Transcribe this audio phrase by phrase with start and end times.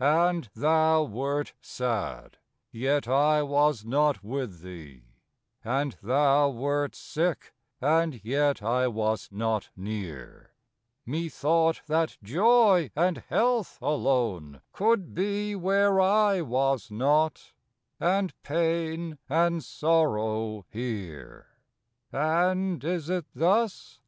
[0.00, 2.38] And thou wert sad
[2.72, 5.04] yet I was not with thee;
[5.62, 7.52] And thou wert sick,
[7.82, 10.54] and yet I was not near;
[11.04, 17.52] Methought that Joy and Health alone could be Where I was not
[18.00, 21.48] and pain and sorrow here!
[22.10, 24.00] And is it thus?